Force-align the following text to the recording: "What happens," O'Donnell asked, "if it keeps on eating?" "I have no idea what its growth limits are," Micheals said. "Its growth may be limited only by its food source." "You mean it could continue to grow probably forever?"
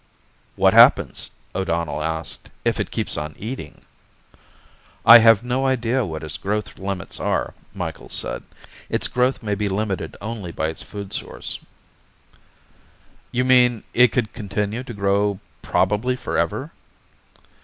"What 0.55 0.73
happens," 0.73 1.29
O'Donnell 1.53 2.01
asked, 2.01 2.49
"if 2.65 2.79
it 2.79 2.89
keeps 2.89 3.17
on 3.17 3.35
eating?" 3.37 3.81
"I 5.05 5.19
have 5.19 5.43
no 5.43 5.67
idea 5.67 6.03
what 6.07 6.23
its 6.23 6.39
growth 6.39 6.79
limits 6.79 7.19
are," 7.19 7.53
Micheals 7.75 8.15
said. 8.15 8.41
"Its 8.89 9.07
growth 9.07 9.43
may 9.43 9.53
be 9.53 9.69
limited 9.69 10.17
only 10.19 10.51
by 10.51 10.69
its 10.69 10.81
food 10.81 11.13
source." 11.13 11.59
"You 13.31 13.45
mean 13.45 13.83
it 13.93 14.07
could 14.11 14.33
continue 14.33 14.83
to 14.85 14.93
grow 14.95 15.39
probably 15.61 16.15
forever?" 16.15 16.71